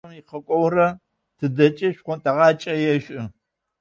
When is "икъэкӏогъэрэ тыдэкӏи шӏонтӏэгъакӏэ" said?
0.19-2.73